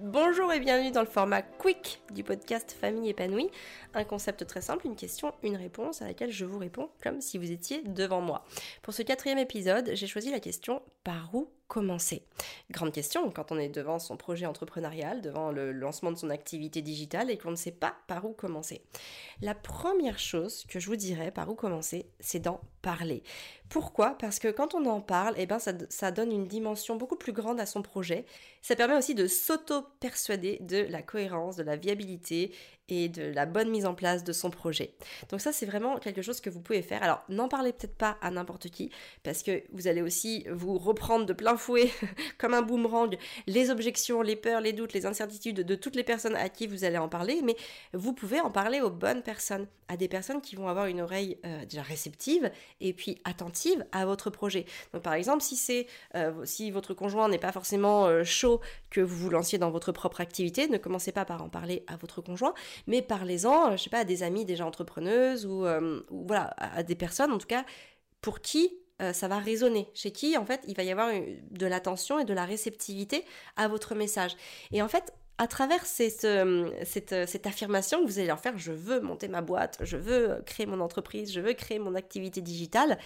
Bonjour 0.00 0.52
et 0.52 0.58
bienvenue 0.58 0.90
dans 0.90 1.02
le 1.02 1.06
format 1.06 1.42
Quick 1.42 2.00
du 2.12 2.24
podcast 2.24 2.76
Famille 2.80 3.10
épanouie. 3.10 3.48
Un 3.94 4.02
concept 4.02 4.44
très 4.44 4.60
simple, 4.60 4.88
une 4.88 4.96
question, 4.96 5.32
une 5.44 5.54
réponse 5.54 6.02
à 6.02 6.06
laquelle 6.06 6.32
je 6.32 6.44
vous 6.44 6.58
réponds 6.58 6.88
comme 7.00 7.20
si 7.20 7.38
vous 7.38 7.52
étiez 7.52 7.80
devant 7.82 8.20
moi. 8.20 8.44
Pour 8.82 8.92
ce 8.92 9.02
quatrième 9.02 9.38
épisode, 9.38 9.92
j'ai 9.94 10.08
choisi 10.08 10.32
la 10.32 10.40
question 10.40 10.82
par 11.04 11.32
où 11.32 11.48
commencer 11.68 12.22
Grande 12.70 12.92
question 12.92 13.30
quand 13.30 13.52
on 13.52 13.58
est 13.58 13.68
devant 13.68 13.98
son 13.98 14.16
projet 14.16 14.46
entrepreneurial, 14.46 15.20
devant 15.22 15.50
le 15.50 15.72
lancement 15.72 16.12
de 16.12 16.16
son 16.16 16.30
activité 16.30 16.82
digitale 16.82 17.30
et 17.30 17.38
qu'on 17.38 17.50
ne 17.50 17.56
sait 17.56 17.72
pas 17.72 17.94
par 18.06 18.24
où 18.24 18.32
commencer. 18.32 18.82
La 19.40 19.54
première 19.54 20.18
chose 20.18 20.64
que 20.68 20.80
je 20.80 20.86
vous 20.86 20.96
dirais 20.96 21.30
par 21.30 21.50
où 21.50 21.54
commencer, 21.54 22.06
c'est 22.20 22.40
d'en 22.40 22.60
parler. 22.82 23.22
Pourquoi? 23.68 24.16
Parce 24.18 24.38
que 24.38 24.48
quand 24.48 24.74
on 24.74 24.84
en 24.86 25.00
parle, 25.00 25.34
eh 25.38 25.46
ben 25.46 25.58
ça, 25.58 25.72
ça 25.88 26.10
donne 26.10 26.32
une 26.32 26.46
dimension 26.46 26.96
beaucoup 26.96 27.16
plus 27.16 27.32
grande 27.32 27.60
à 27.60 27.66
son 27.66 27.82
projet. 27.82 28.24
Ça 28.62 28.76
permet 28.76 28.96
aussi 28.96 29.14
de 29.14 29.26
s'auto-persuader 29.26 30.58
de 30.60 30.86
la 30.88 31.02
cohérence, 31.02 31.56
de 31.56 31.62
la 31.62 31.76
viabilité 31.76 32.52
et 32.88 33.08
de 33.08 33.22
la 33.22 33.46
bonne 33.46 33.70
mise 33.70 33.86
en 33.86 33.94
place 33.94 34.24
de 34.24 34.32
son 34.32 34.50
projet. 34.50 34.94
Donc 35.30 35.40
ça, 35.40 35.52
c'est 35.52 35.66
vraiment 35.66 35.98
quelque 35.98 36.22
chose 36.22 36.40
que 36.40 36.50
vous 36.50 36.60
pouvez 36.60 36.82
faire. 36.82 37.02
Alors, 37.02 37.24
n'en 37.28 37.48
parlez 37.48 37.72
peut-être 37.72 37.96
pas 37.96 38.18
à 38.20 38.30
n'importe 38.30 38.68
qui, 38.68 38.90
parce 39.22 39.42
que 39.42 39.62
vous 39.72 39.88
allez 39.88 40.02
aussi 40.02 40.46
vous 40.50 40.78
reprendre 40.78 41.26
de 41.26 41.32
plein 41.32 41.56
fouet, 41.56 41.90
comme 42.38 42.54
un 42.54 42.62
boomerang, 42.62 43.16
les 43.46 43.70
objections, 43.70 44.22
les 44.22 44.36
peurs, 44.36 44.60
les 44.60 44.72
doutes, 44.72 44.92
les 44.92 45.06
incertitudes 45.06 45.60
de 45.60 45.74
toutes 45.74 45.96
les 45.96 46.04
personnes 46.04 46.36
à 46.36 46.48
qui 46.48 46.66
vous 46.66 46.84
allez 46.84 46.98
en 46.98 47.08
parler, 47.08 47.40
mais 47.42 47.56
vous 47.92 48.12
pouvez 48.12 48.40
en 48.40 48.50
parler 48.50 48.80
aux 48.80 48.90
bonnes 48.90 49.22
personnes, 49.22 49.66
à 49.88 49.96
des 49.96 50.08
personnes 50.08 50.40
qui 50.40 50.56
vont 50.56 50.68
avoir 50.68 50.86
une 50.86 51.00
oreille 51.00 51.38
euh, 51.44 51.64
déjà 51.64 51.82
réceptive 51.82 52.50
et 52.80 52.92
puis 52.92 53.20
attentive 53.24 53.84
à 53.92 54.06
votre 54.06 54.30
projet. 54.30 54.64
Donc 54.92 55.02
par 55.02 55.14
exemple, 55.14 55.42
si 55.42 55.86
euh, 56.14 56.44
si 56.44 56.70
votre 56.70 56.94
conjoint 56.94 57.28
n'est 57.28 57.38
pas 57.38 57.52
forcément 57.52 58.06
euh, 58.06 58.24
chaud 58.24 58.60
que 58.90 59.00
vous 59.00 59.16
vous 59.16 59.30
lanciez 59.30 59.58
dans 59.58 59.70
votre 59.70 59.92
propre 59.92 60.20
activité, 60.20 60.68
ne 60.68 60.78
commencez 60.78 61.12
pas 61.12 61.24
par 61.24 61.42
en 61.42 61.48
parler 61.48 61.84
à 61.86 61.96
votre 61.96 62.20
conjoint, 62.20 62.54
mais 62.86 63.02
parlez-en, 63.02 63.72
euh, 63.72 63.76
je 63.76 63.84
sais 63.84 63.90
pas, 63.90 64.00
à 64.00 64.04
des 64.04 64.22
amis 64.22 64.44
déjà 64.44 64.66
entrepreneuses 64.66 65.46
ou, 65.46 65.66
euh, 65.66 66.02
voilà, 66.10 66.54
à 66.58 66.82
des 66.82 66.94
personnes 66.94 67.32
en 67.32 67.38
tout 67.38 67.46
cas 67.46 67.64
pour 68.20 68.40
qui 68.40 68.76
euh, 69.02 69.12
ça 69.12 69.26
va 69.28 69.38
résonner, 69.38 69.88
chez 69.92 70.12
qui 70.12 70.36
en 70.36 70.46
fait 70.46 70.60
il 70.68 70.76
va 70.76 70.84
y 70.84 70.90
avoir 70.90 71.10
de 71.50 71.66
l'attention 71.66 72.18
et 72.18 72.24
de 72.24 72.32
la 72.32 72.44
réceptivité 72.44 73.24
à 73.56 73.68
votre 73.68 73.94
message. 73.94 74.36
Et 74.72 74.82
en 74.82 74.88
fait, 74.88 75.12
à 75.38 75.48
travers 75.48 75.84
cette, 75.84 76.26
cette, 76.84 77.46
affirmation 77.46 78.00
que 78.00 78.06
vous 78.06 78.18
allez 78.18 78.28
leur 78.28 78.38
faire, 78.38 78.56
je 78.56 78.70
veux 78.70 79.00
monter 79.00 79.26
ma 79.26 79.40
boîte, 79.40 79.78
je 79.80 79.96
veux 79.96 80.42
créer 80.46 80.66
mon 80.66 80.80
entreprise, 80.80 81.32
je 81.32 81.40
veux 81.40 81.54
créer 81.54 81.80
mon 81.80 81.96
activité 81.96 82.40
digitale, 82.40 82.98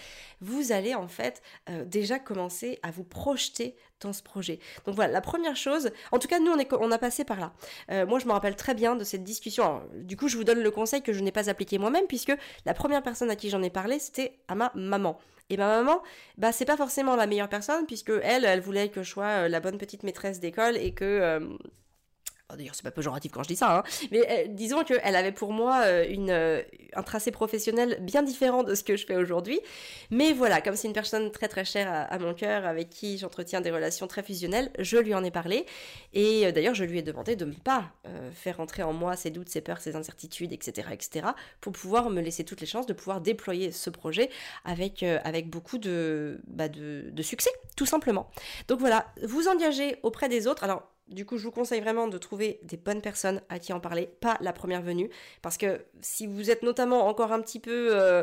vous 0.42 0.72
allez 0.72 0.94
en 0.94 1.08
fait 1.08 1.42
euh, 1.70 1.84
déjà 1.86 2.18
commencer 2.18 2.78
à 2.82 2.90
vous 2.90 3.04
projeter 3.04 3.76
dans 4.00 4.12
ce 4.12 4.22
projet. 4.22 4.58
Donc 4.84 4.94
voilà, 4.94 5.12
la 5.12 5.22
première 5.22 5.56
chose, 5.56 5.90
en 6.12 6.18
tout 6.18 6.28
cas 6.28 6.38
nous 6.38 6.52
on, 6.52 6.90
a 6.90 6.98
passé 6.98 7.24
par 7.24 7.40
là. 7.40 7.52
Euh, 7.90 8.06
moi 8.06 8.18
je 8.18 8.26
me 8.26 8.32
rappelle 8.32 8.56
très 8.56 8.74
bien 8.74 8.94
de 8.94 9.04
cette 9.04 9.24
discussion. 9.24 9.82
du 9.94 10.16
coup 10.16 10.28
je 10.28 10.36
vous 10.36 10.44
donne 10.44 10.60
le 10.60 10.70
conseil 10.70 11.02
que 11.02 11.14
je 11.14 11.20
n'ai 11.20 11.32
pas 11.32 11.48
appliqué 11.48 11.78
moi-même 11.78 12.06
puisque 12.06 12.32
la 12.66 12.74
première 12.74 13.02
personne 13.02 13.30
à 13.30 13.36
qui 13.36 13.48
j'en 13.48 13.62
ai 13.62 13.70
parlé 13.70 13.98
c'était 13.98 14.38
à 14.48 14.54
ma 14.54 14.70
maman. 14.74 15.18
Et 15.50 15.56
ma 15.56 15.66
maman, 15.66 16.02
bah 16.36 16.52
c'est 16.52 16.66
pas 16.66 16.76
forcément 16.76 17.16
la 17.16 17.26
meilleure 17.26 17.48
personne 17.48 17.86
puisque 17.86 18.12
elle, 18.22 18.44
elle 18.44 18.60
voulait 18.60 18.90
que 18.90 19.02
je 19.02 19.10
sois 19.10 19.44
euh, 19.44 19.48
la 19.48 19.60
bonne 19.60 19.78
petite 19.78 20.02
maîtresse 20.02 20.40
d'école 20.40 20.76
et 20.76 20.92
que 20.92 21.40
d'ailleurs, 22.56 22.74
c'est 22.74 22.82
pas 22.82 22.90
péjoratif 22.90 23.30
quand 23.30 23.42
je 23.42 23.48
dis 23.48 23.56
ça, 23.56 23.78
hein. 23.78 23.82
mais 24.10 24.26
euh, 24.30 24.46
disons 24.48 24.82
qu'elle 24.82 25.16
avait 25.16 25.32
pour 25.32 25.52
moi 25.52 25.82
euh, 25.84 26.06
une, 26.08 26.30
euh, 26.30 26.62
un 26.94 27.02
tracé 27.02 27.30
professionnel 27.30 27.98
bien 28.00 28.22
différent 28.22 28.62
de 28.62 28.74
ce 28.74 28.82
que 28.82 28.96
je 28.96 29.04
fais 29.04 29.16
aujourd'hui. 29.16 29.60
Mais 30.10 30.32
voilà, 30.32 30.62
comme 30.62 30.74
c'est 30.74 30.88
une 30.88 30.94
personne 30.94 31.30
très 31.30 31.48
très 31.48 31.66
chère 31.66 32.06
à, 32.08 32.18
mon 32.18 32.32
cœur, 32.32 32.64
avec 32.64 32.88
qui 32.88 33.18
j'entretiens 33.18 33.60
des 33.60 33.70
relations 33.70 34.06
très 34.06 34.22
fusionnelles, 34.22 34.70
je 34.78 34.96
lui 34.96 35.14
en 35.14 35.22
ai 35.24 35.30
parlé. 35.30 35.66
Et 36.14 36.50
d'ailleurs, 36.52 36.74
je 36.74 36.84
lui 36.84 36.98
ai 36.98 37.02
demandé 37.02 37.36
de 37.36 37.44
ne 37.44 37.52
pas 37.52 37.92
faire 38.32 38.60
entrer 38.60 38.82
en 38.82 38.92
moi 38.92 39.16
ses 39.16 39.30
doutes, 39.30 39.48
ses 39.48 39.60
peurs, 39.60 39.80
ses 39.80 39.96
incertitudes, 39.96 40.52
etc., 40.52 40.88
etc., 40.92 41.28
pour 41.60 41.72
pouvoir 41.72 42.10
me 42.10 42.20
laisser 42.20 42.44
toutes 42.44 42.60
les 42.60 42.66
chances 42.66 42.86
de 42.86 42.92
pouvoir 42.92 43.20
déployer 43.20 43.72
ce 43.72 43.90
projet 43.90 44.30
avec, 44.64 45.02
avec 45.02 45.50
beaucoup 45.50 45.78
de, 45.78 46.40
bah 46.46 46.68
de, 46.68 47.10
de 47.10 47.22
succès, 47.22 47.50
tout 47.76 47.86
simplement. 47.86 48.30
Donc 48.68 48.80
voilà, 48.80 49.06
vous 49.22 49.48
engagez 49.48 49.96
auprès 50.02 50.28
des 50.28 50.46
autres. 50.46 50.64
Alors, 50.64 50.82
du 51.08 51.24
coup, 51.24 51.38
je 51.38 51.44
vous 51.44 51.50
conseille 51.50 51.80
vraiment 51.80 52.08
de 52.08 52.18
trouver 52.18 52.60
des 52.62 52.76
bonnes 52.76 53.00
personnes 53.00 53.40
à 53.48 53.58
qui 53.58 53.72
en 53.72 53.80
parler, 53.80 54.06
pas 54.20 54.36
la 54.40 54.52
première 54.52 54.82
venue, 54.82 55.10
parce 55.42 55.56
que 55.56 55.84
si 56.00 56.26
vous 56.26 56.50
êtes 56.50 56.62
notamment 56.62 57.06
encore 57.06 57.32
un 57.32 57.40
petit 57.40 57.60
peu, 57.60 57.96
euh, 57.96 58.22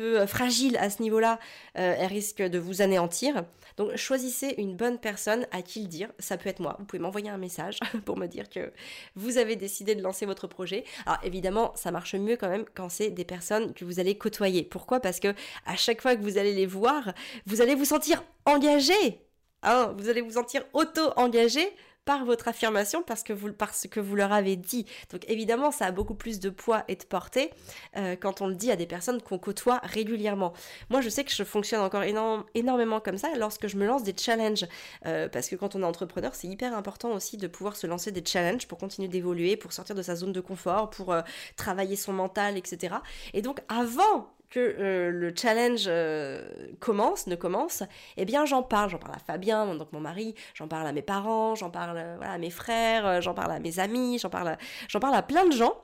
euh, 0.00 0.26
fragile 0.26 0.76
à 0.76 0.90
ce 0.90 1.02
niveau-là, 1.02 1.38
euh, 1.78 1.94
elle 1.98 2.06
risque 2.06 2.42
de 2.42 2.58
vous 2.58 2.82
anéantir. 2.82 3.44
Donc, 3.76 3.96
choisissez 3.96 4.54
une 4.58 4.76
bonne 4.76 4.98
personne 4.98 5.46
à 5.50 5.62
qui 5.62 5.80
le 5.80 5.88
dire. 5.88 6.10
Ça 6.18 6.36
peut 6.36 6.48
être 6.48 6.60
moi. 6.60 6.76
Vous 6.78 6.84
pouvez 6.84 7.00
m'envoyer 7.00 7.28
un 7.28 7.38
message 7.38 7.78
pour 8.04 8.16
me 8.16 8.26
dire 8.26 8.48
que 8.48 8.72
vous 9.14 9.38
avez 9.38 9.56
décidé 9.56 9.94
de 9.94 10.02
lancer 10.02 10.26
votre 10.26 10.46
projet. 10.46 10.84
Alors, 11.04 11.18
évidemment, 11.24 11.72
ça 11.74 11.90
marche 11.90 12.14
mieux 12.14 12.36
quand 12.36 12.48
même 12.48 12.64
quand 12.74 12.88
c'est 12.88 13.10
des 13.10 13.24
personnes 13.24 13.74
que 13.74 13.84
vous 13.84 14.00
allez 14.00 14.16
côtoyer. 14.16 14.62
Pourquoi? 14.62 15.00
Parce 15.00 15.20
que 15.20 15.34
à 15.66 15.76
chaque 15.76 16.00
fois 16.00 16.16
que 16.16 16.22
vous 16.22 16.38
allez 16.38 16.54
les 16.54 16.66
voir, 16.66 17.12
vous 17.46 17.60
allez 17.60 17.74
vous 17.74 17.84
sentir 17.84 18.22
engagé. 18.44 19.20
Hein, 19.62 19.94
vous 19.98 20.08
allez 20.08 20.20
vous 20.20 20.32
sentir 20.32 20.62
auto-engagé 20.72 21.72
par 22.06 22.24
votre 22.24 22.48
affirmation 22.48 23.02
parce 23.02 23.22
que 23.22 23.34
vous, 23.34 23.50
que 23.90 24.00
vous 24.00 24.16
leur 24.16 24.32
avez 24.32 24.56
dit. 24.56 24.86
Donc 25.10 25.28
évidemment, 25.28 25.70
ça 25.70 25.86
a 25.86 25.90
beaucoup 25.90 26.14
plus 26.14 26.40
de 26.40 26.48
poids 26.48 26.84
et 26.88 26.96
de 26.96 27.04
portée 27.04 27.50
euh, 27.96 28.16
quand 28.16 28.40
on 28.40 28.46
le 28.46 28.54
dit 28.54 28.70
à 28.70 28.76
des 28.76 28.86
personnes 28.86 29.20
qu'on 29.20 29.38
côtoie 29.38 29.80
régulièrement. 29.82 30.54
Moi, 30.88 31.02
je 31.02 31.10
sais 31.10 31.24
que 31.24 31.32
je 31.32 31.44
fonctionne 31.44 31.80
encore 31.80 32.04
énormément 32.54 33.00
comme 33.00 33.18
ça 33.18 33.28
lorsque 33.36 33.66
je 33.66 33.76
me 33.76 33.84
lance 33.84 34.04
des 34.04 34.14
challenges. 34.16 34.66
Euh, 35.04 35.28
parce 35.28 35.48
que 35.48 35.56
quand 35.56 35.74
on 35.74 35.82
est 35.82 35.86
entrepreneur, 35.86 36.34
c'est 36.34 36.46
hyper 36.46 36.74
important 36.76 37.12
aussi 37.12 37.36
de 37.36 37.48
pouvoir 37.48 37.76
se 37.76 37.86
lancer 37.86 38.12
des 38.12 38.24
challenges 38.24 38.68
pour 38.68 38.78
continuer 38.78 39.08
d'évoluer, 39.08 39.56
pour 39.56 39.72
sortir 39.72 39.96
de 39.96 40.02
sa 40.02 40.14
zone 40.14 40.32
de 40.32 40.40
confort, 40.40 40.90
pour 40.90 41.12
euh, 41.12 41.22
travailler 41.56 41.96
son 41.96 42.12
mental, 42.12 42.56
etc. 42.56 42.94
Et 43.34 43.42
donc 43.42 43.60
avant 43.68 44.35
euh, 44.60 45.10
le 45.10 45.32
challenge 45.34 45.84
euh, 45.86 46.48
commence, 46.80 47.26
ne 47.26 47.34
commence, 47.34 47.82
eh 48.16 48.24
bien 48.24 48.44
j'en 48.44 48.62
parle, 48.62 48.90
j'en 48.90 48.98
parle 48.98 49.14
à 49.14 49.18
Fabien, 49.18 49.74
donc 49.74 49.92
mon 49.92 50.00
mari, 50.00 50.34
j'en 50.54 50.68
parle 50.68 50.86
à 50.86 50.92
mes 50.92 51.02
parents, 51.02 51.54
j'en 51.54 51.70
parle 51.70 51.96
euh, 51.96 52.14
voilà, 52.16 52.32
à 52.32 52.38
mes 52.38 52.50
frères, 52.50 53.20
j'en 53.22 53.34
parle 53.34 53.52
à 53.52 53.58
mes 53.58 53.78
amis, 53.78 54.18
j'en 54.18 54.30
parle, 54.30 54.56
j'en 54.88 55.00
parle 55.00 55.14
à 55.14 55.22
plein 55.22 55.46
de 55.46 55.52
gens 55.52 55.74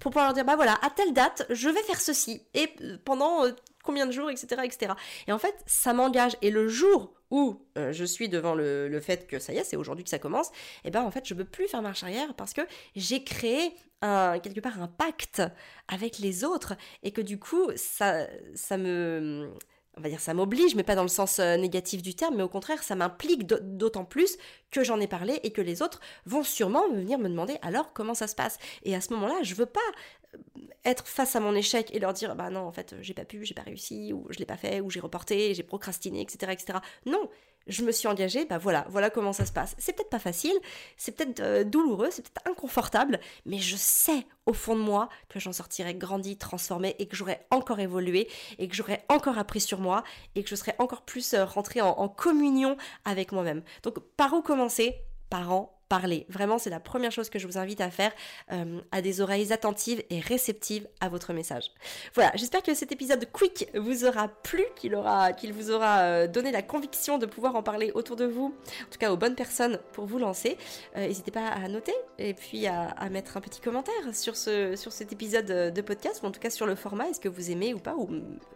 pour 0.00 0.10
pouvoir 0.10 0.26
leur 0.26 0.34
dire 0.34 0.44
bah 0.44 0.56
voilà 0.56 0.78
à 0.82 0.90
telle 0.90 1.12
date 1.12 1.46
je 1.50 1.68
vais 1.68 1.82
faire 1.82 2.00
ceci 2.00 2.42
et 2.54 2.68
pendant 3.04 3.44
combien 3.82 4.06
de 4.06 4.12
jours 4.12 4.30
etc 4.30 4.62
etc 4.64 4.92
et 5.26 5.32
en 5.32 5.38
fait 5.38 5.54
ça 5.66 5.92
m'engage. 5.92 6.36
Et 6.42 6.50
le 6.50 6.68
jour 6.68 7.12
où 7.30 7.60
je 7.74 8.04
suis 8.04 8.28
devant 8.28 8.54
le, 8.54 9.00
fait 9.00 9.26
que 9.26 9.38
ça 9.38 9.52
y 9.52 9.58
est, 9.58 9.64
c'est 9.64 9.76
aujourd'hui 9.76 10.04
que 10.04 10.10
ça 10.10 10.18
commence, 10.18 10.48
et 10.48 10.86
eh 10.86 10.90
ben 10.90 11.02
en 11.02 11.10
fait 11.10 11.26
je 11.26 11.34
peux 11.34 11.44
plus 11.44 11.66
faire 11.66 11.82
marche 11.82 12.02
arrière 12.04 12.34
parce 12.34 12.52
que 12.52 12.60
j'ai 12.94 13.24
créé 13.24 13.72
quelque 14.00 14.60
part 14.60 14.80
un 14.80 14.88
pacte 14.88 15.42
avec 15.88 16.18
les 16.18 16.44
autres. 16.44 16.74
Et 17.02 17.10
que 17.12 17.20
du 17.20 17.38
coup 17.38 17.70
ça, 17.76 18.26
ça 18.54 18.76
me 18.76 19.50
on 19.96 20.02
va 20.02 20.08
dire 20.08 20.20
ça 20.20 20.34
m'oblige, 20.34 20.74
mais 20.74 20.82
pas 20.82 20.94
dans 20.94 21.02
le 21.02 21.08
sens 21.08 21.38
euh, 21.38 21.56
négatif 21.56 22.02
du 22.02 22.14
terme, 22.14 22.36
mais 22.36 22.42
au 22.42 22.48
contraire, 22.48 22.82
ça 22.82 22.94
m'implique 22.94 23.46
d'autant 23.46 24.04
plus 24.04 24.36
que 24.70 24.84
j'en 24.84 25.00
ai 25.00 25.06
parlé 25.06 25.40
et 25.42 25.52
que 25.52 25.62
les 25.62 25.80
autres 25.80 26.00
vont 26.26 26.42
sûrement 26.42 26.88
venir 26.90 27.18
me 27.18 27.28
demander 27.28 27.56
alors 27.62 27.92
comment 27.92 28.14
ça 28.14 28.26
se 28.26 28.34
passe? 28.34 28.58
Et 28.84 28.94
à 28.94 29.00
ce 29.00 29.12
moment-là, 29.14 29.42
je 29.42 29.54
veux 29.54 29.66
pas 29.66 29.80
être 30.86 31.06
face 31.06 31.36
à 31.36 31.40
mon 31.40 31.54
échec 31.54 31.94
et 31.94 31.98
leur 31.98 32.12
dire 32.12 32.34
bah 32.36 32.48
non 32.48 32.60
en 32.60 32.72
fait 32.72 32.94
j'ai 33.00 33.14
pas 33.14 33.24
pu, 33.24 33.44
j'ai 33.44 33.54
pas 33.54 33.62
réussi 33.62 34.12
ou 34.12 34.26
je 34.30 34.38
l'ai 34.38 34.46
pas 34.46 34.56
fait 34.56 34.80
ou 34.80 34.90
j'ai 34.90 35.00
reporté, 35.00 35.54
j'ai 35.54 35.62
procrastiné, 35.62 36.22
etc., 36.22 36.52
etc. 36.52 36.78
Non, 37.04 37.28
je 37.66 37.82
me 37.82 37.90
suis 37.92 38.06
engagée, 38.06 38.44
bah 38.44 38.58
voilà, 38.58 38.86
voilà 38.88 39.10
comment 39.10 39.32
ça 39.32 39.44
se 39.44 39.52
passe. 39.52 39.74
C'est 39.78 39.94
peut-être 39.94 40.10
pas 40.10 40.18
facile, 40.18 40.56
c'est 40.96 41.12
peut-être 41.12 41.40
euh, 41.40 41.64
douloureux, 41.64 42.08
c'est 42.10 42.22
peut-être 42.22 42.46
inconfortable, 42.48 43.20
mais 43.44 43.58
je 43.58 43.76
sais 43.76 44.26
au 44.46 44.52
fond 44.52 44.76
de 44.76 44.80
moi 44.80 45.08
que 45.28 45.40
j'en 45.40 45.52
sortirai 45.52 45.94
grandi, 45.94 46.36
transformée 46.36 46.94
et 46.98 47.06
que 47.06 47.16
j'aurai 47.16 47.40
encore 47.50 47.80
évolué 47.80 48.28
et 48.58 48.68
que 48.68 48.74
j'aurai 48.74 49.02
encore 49.08 49.38
appris 49.38 49.60
sur 49.60 49.80
moi 49.80 50.04
et 50.34 50.44
que 50.44 50.48
je 50.48 50.54
serai 50.54 50.74
encore 50.78 51.02
plus 51.02 51.34
euh, 51.34 51.44
rentrée 51.44 51.80
en, 51.80 51.90
en 51.90 52.08
communion 52.08 52.76
avec 53.04 53.32
moi-même. 53.32 53.62
Donc 53.82 53.98
par 54.16 54.32
où 54.32 54.42
commencer? 54.42 54.94
Parents, 55.28 55.75
parler. 55.88 56.26
Vraiment, 56.28 56.58
c'est 56.58 56.70
la 56.70 56.80
première 56.80 57.12
chose 57.12 57.30
que 57.30 57.38
je 57.38 57.46
vous 57.46 57.58
invite 57.58 57.80
à 57.80 57.90
faire, 57.90 58.12
euh, 58.52 58.80
à 58.92 59.02
des 59.02 59.20
oreilles 59.20 59.52
attentives 59.52 60.02
et 60.10 60.20
réceptives 60.20 60.88
à 61.00 61.08
votre 61.08 61.32
message. 61.32 61.70
Voilà, 62.14 62.32
j'espère 62.34 62.62
que 62.62 62.74
cet 62.74 62.92
épisode 62.92 63.26
quick 63.32 63.68
vous 63.74 64.04
aura 64.04 64.28
plu, 64.28 64.64
qu'il 64.74 64.94
vous 65.52 65.70
aura 65.70 66.00
euh, 66.00 66.26
donné 66.26 66.50
la 66.50 66.62
conviction 66.62 67.18
de 67.18 67.26
pouvoir 67.26 67.56
en 67.56 67.62
parler 67.62 67.92
autour 67.94 68.16
de 68.16 68.24
vous, 68.24 68.54
en 68.80 68.90
tout 68.90 68.98
cas 68.98 69.12
aux 69.12 69.16
bonnes 69.16 69.34
personnes 69.36 69.78
pour 69.92 70.06
vous 70.06 70.18
lancer. 70.18 70.56
Euh, 70.96 71.06
n'hésitez 71.06 71.30
pas 71.30 71.46
à 71.46 71.68
noter 71.68 71.94
et 72.18 72.34
puis 72.34 72.66
à, 72.66 72.94
mettre 73.10 73.36
un 73.36 73.40
petit 73.40 73.60
commentaire 73.60 73.94
sur 74.12 74.36
ce, 74.36 74.74
sur 74.74 74.92
cet 74.92 75.12
épisode 75.12 75.46
de 75.46 75.80
podcast 75.80 76.20
ou 76.22 76.26
en 76.26 76.32
tout 76.32 76.40
cas 76.40 76.50
sur 76.50 76.66
le 76.66 76.74
format. 76.74 77.08
Est-ce 77.08 77.20
que 77.20 77.28
vous 77.28 77.50
aimez 77.50 77.72
ou 77.72 77.78
pas 77.78 77.94
ou 77.94 78.08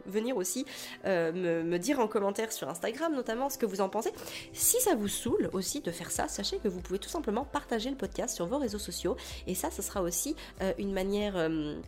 venir 0.07 0.37
aussi 0.37 0.67
me, 1.05 1.63
me 1.63 1.79
dire 1.79 2.01
en 2.01 2.09
commentaire 2.09 2.53
sur 2.53 2.69
Instagram 2.69 3.15
notamment 3.15 3.49
ce 3.49 3.59
que 3.59 3.67
vous 3.67 3.81
en 3.81 3.89
pensez. 3.89 4.13
Si 4.53 4.81
ça 4.81 4.95
vous 4.95 5.09
saoule 5.09 5.51
aussi 5.53 5.81
de 5.81 5.91
faire 5.91 6.11
ça, 6.11 6.29
sachez 6.29 6.59
que 6.59 6.69
vous 6.69 6.81
pouvez 6.81 6.99
tout 6.99 7.09
simplement 7.09 7.20
simplement 7.21 7.45
partager 7.45 7.91
le 7.91 7.97
podcast 7.97 8.35
sur 8.35 8.47
vos 8.47 8.59
réseaux 8.59 8.79
sociaux. 8.79 9.17
Et 9.47 9.55
ça, 9.55 9.71
ce 9.71 9.83
sera 9.83 10.03
aussi 10.03 10.35
euh, 10.63 10.73
une 10.79 10.93
manière... 10.93 11.37
Euh, 11.37 11.81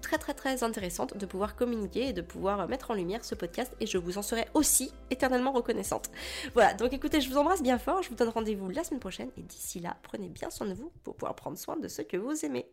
très 0.00 0.16
très 0.16 0.32
très 0.32 0.64
intéressante 0.64 1.16
de 1.16 1.26
pouvoir 1.26 1.54
communiquer 1.54 2.08
et 2.08 2.12
de 2.14 2.22
pouvoir 2.22 2.66
mettre 2.68 2.90
en 2.90 2.94
lumière 2.94 3.22
ce 3.22 3.34
podcast 3.34 3.70
et 3.80 3.86
je 3.86 3.98
vous 3.98 4.16
en 4.16 4.22
serai 4.22 4.46
aussi 4.54 4.90
éternellement 5.10 5.52
reconnaissante. 5.52 6.10
Voilà, 6.54 6.72
donc 6.72 6.94
écoutez, 6.94 7.20
je 7.20 7.28
vous 7.28 7.36
embrasse 7.36 7.62
bien 7.62 7.78
fort, 7.78 8.02
je 8.02 8.08
vous 8.08 8.14
donne 8.14 8.30
rendez-vous 8.30 8.70
la 8.70 8.82
semaine 8.82 8.98
prochaine 8.98 9.30
et 9.36 9.42
d'ici 9.42 9.78
là, 9.78 9.98
prenez 10.02 10.28
bien 10.28 10.48
soin 10.48 10.66
de 10.66 10.74
vous 10.74 10.90
pour 11.04 11.16
pouvoir 11.16 11.36
prendre 11.36 11.58
soin 11.58 11.76
de 11.76 11.86
ceux 11.86 12.04
que 12.04 12.16
vous 12.16 12.44
aimez. 12.46 12.66